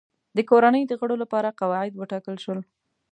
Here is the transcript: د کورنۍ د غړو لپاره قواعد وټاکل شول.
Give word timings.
د 0.35 0.37
کورنۍ 0.49 0.83
د 0.87 0.93
غړو 0.99 1.15
لپاره 1.23 1.55
قواعد 1.59 1.91
وټاکل 1.95 2.35
شول. 2.43 2.59